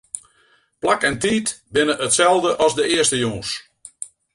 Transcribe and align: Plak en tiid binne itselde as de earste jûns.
Plak 0.83 1.01
en 1.09 1.17
tiid 1.25 1.47
binne 1.75 1.95
itselde 2.07 2.51
as 2.65 2.73
de 2.77 2.83
earste 2.95 3.17
jûns. 3.23 3.49